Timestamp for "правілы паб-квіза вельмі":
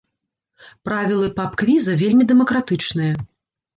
0.87-2.23